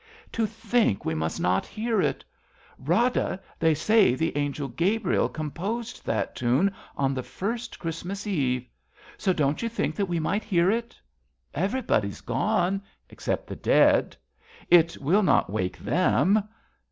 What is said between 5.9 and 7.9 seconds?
that tune On the first